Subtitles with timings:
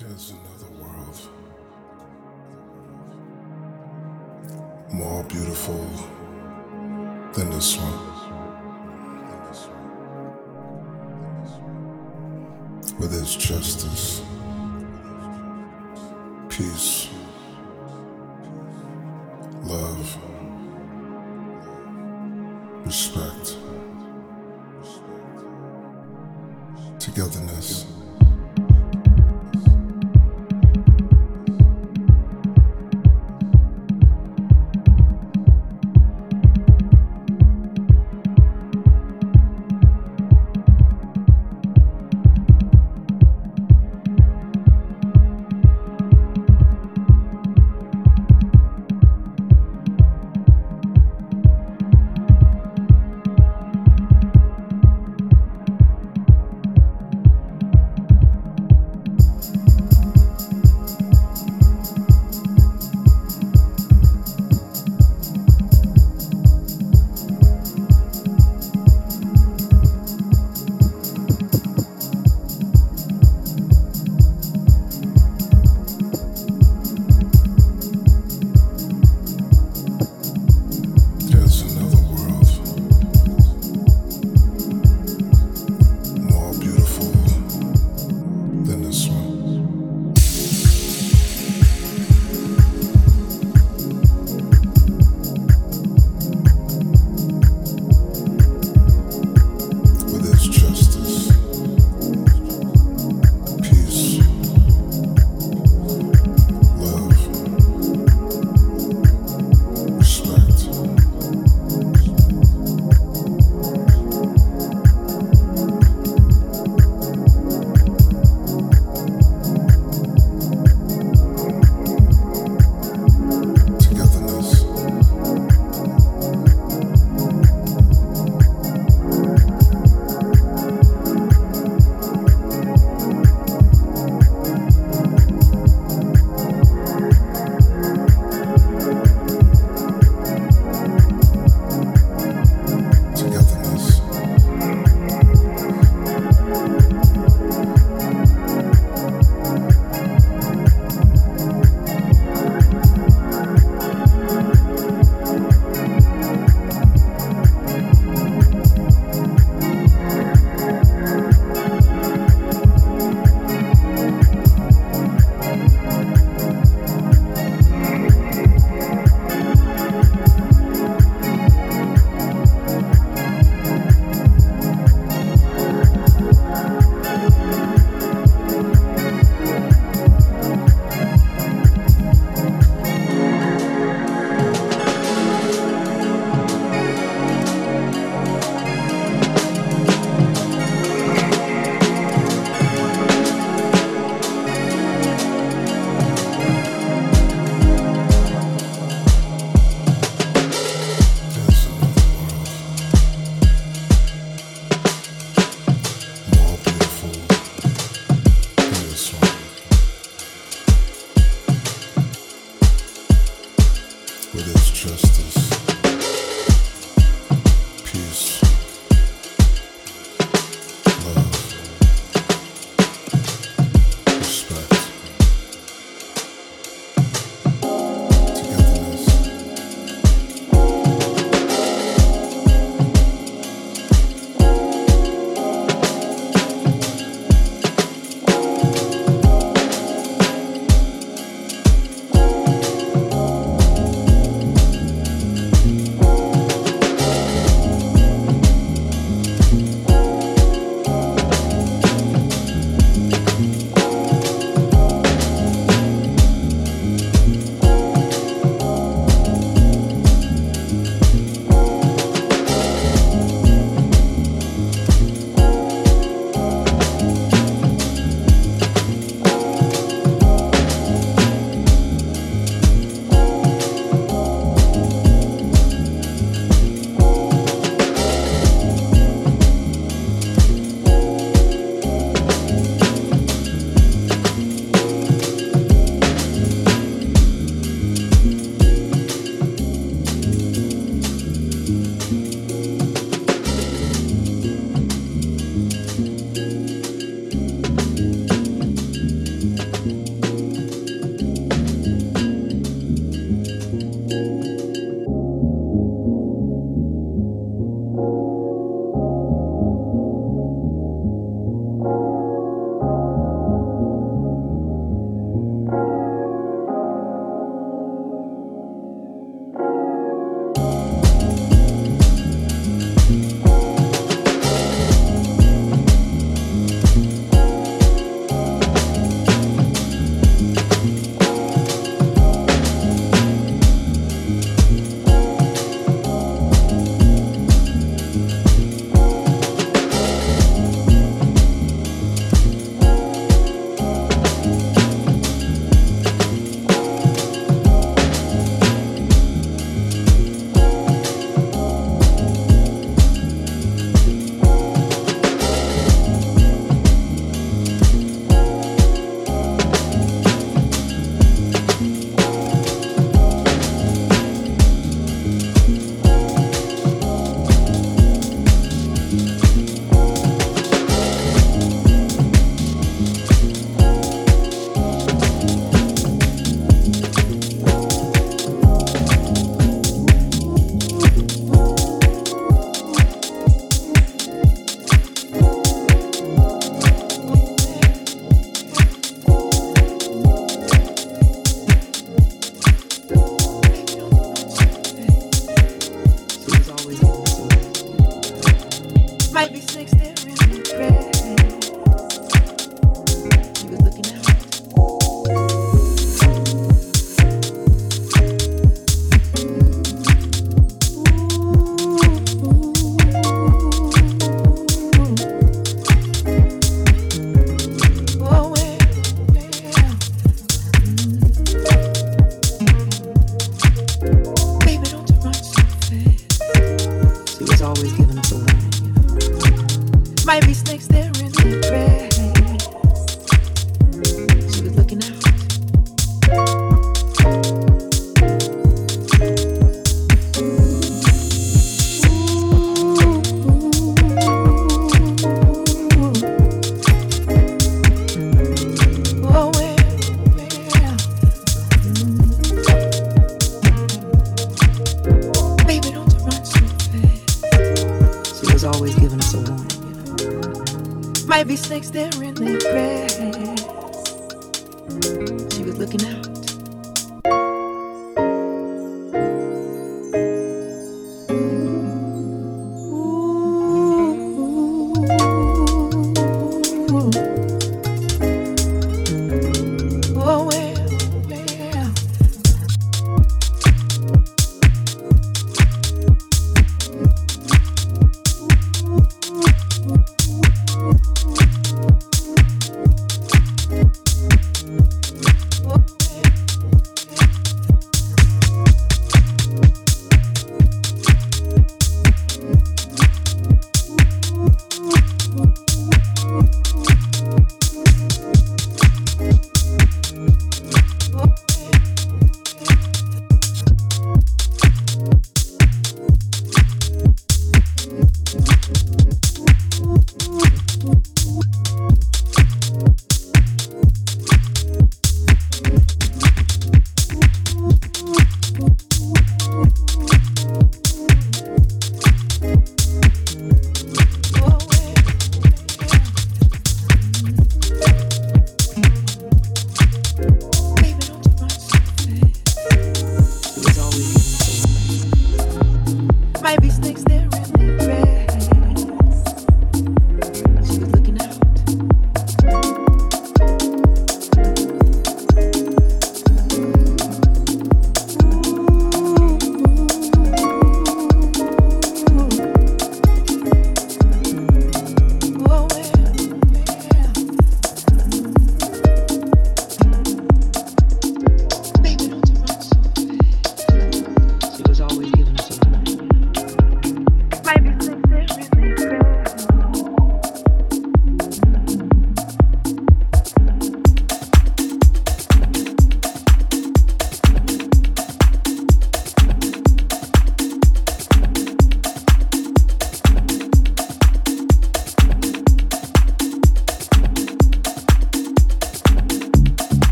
[0.00, 1.18] There's another world.
[4.92, 5.84] More beautiful
[7.32, 7.98] than this one.
[12.98, 14.22] Where there's justice,
[16.48, 17.07] peace,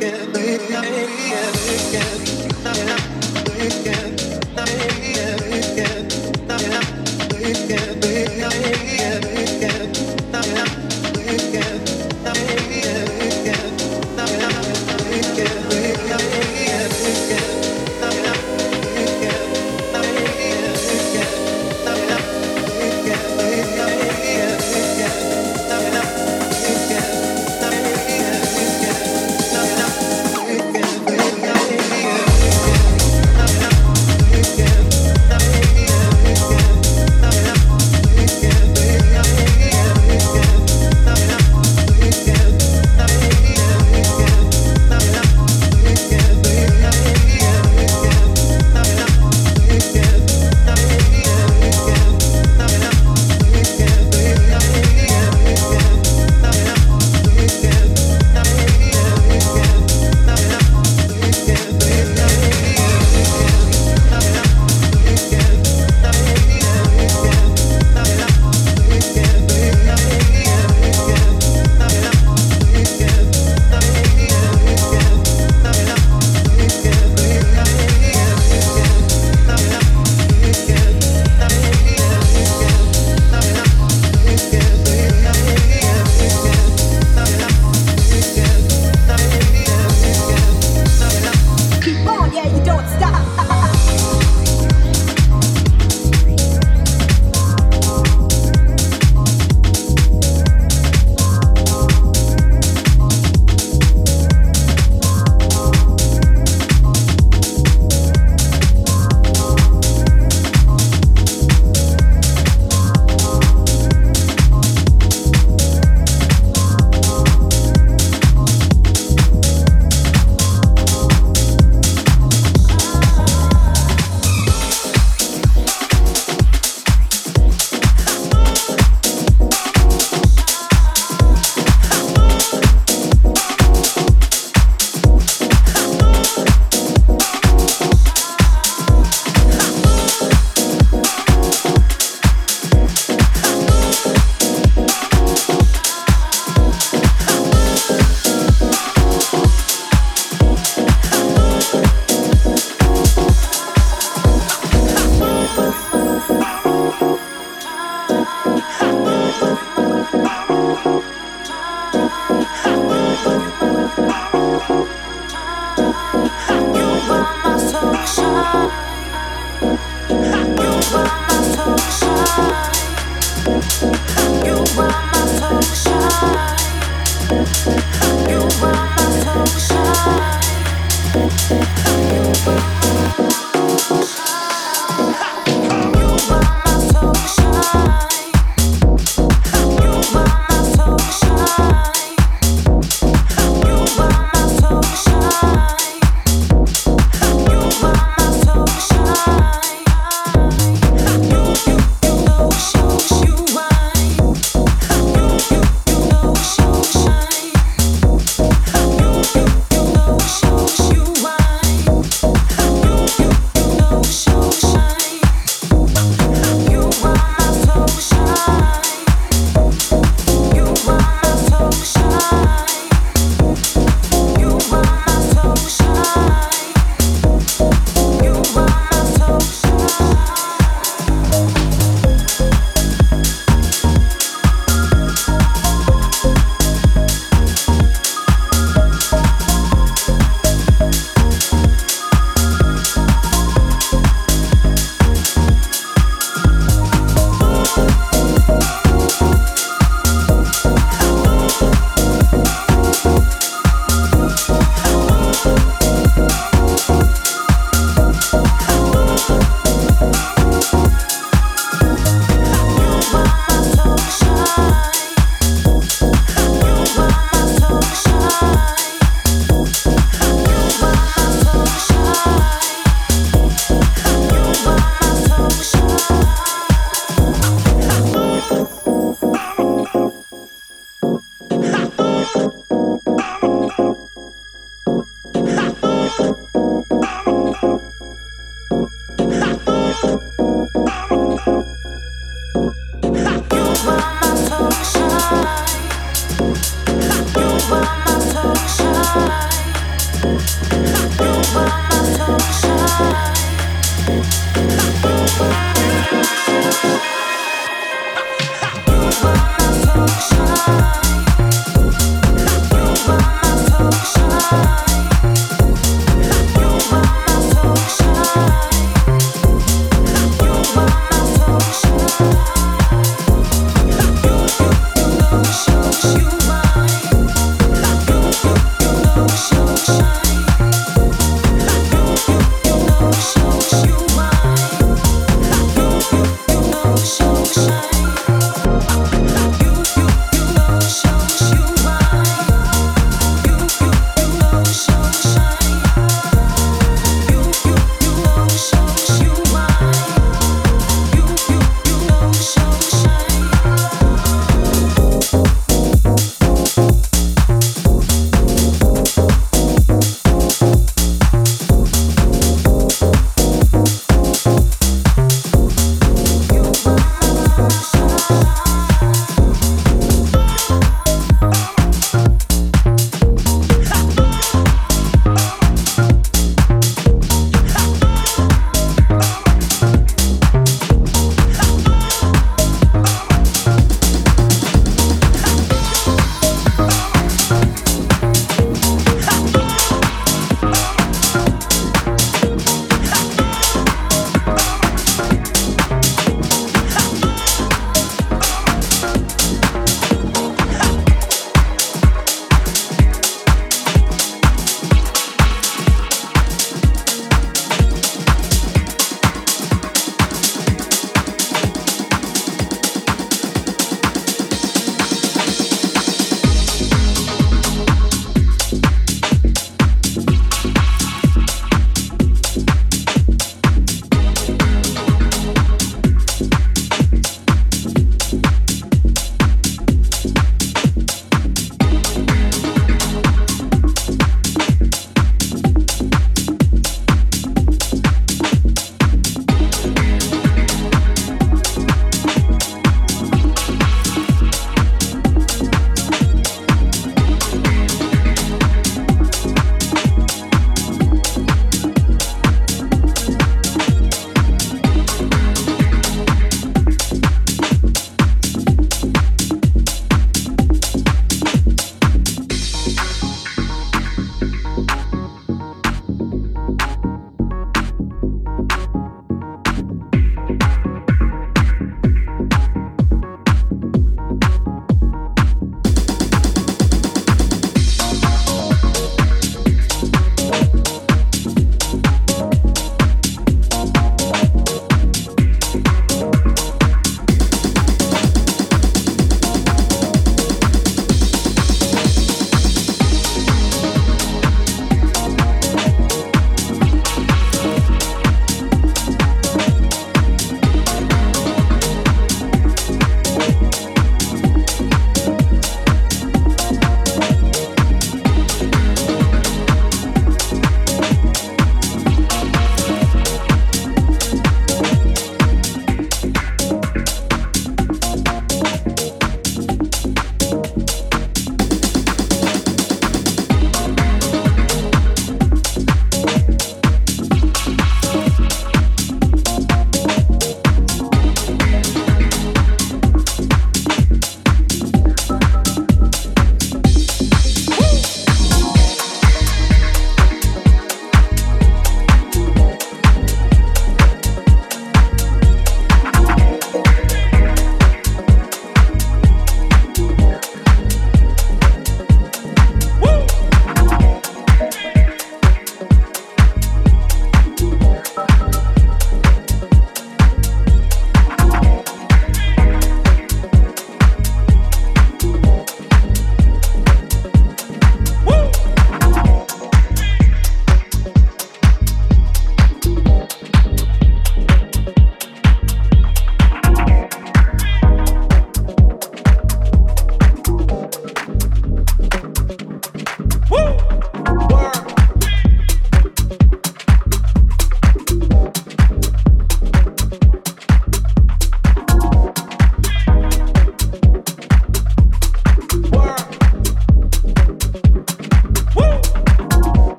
[0.00, 0.29] Yeah.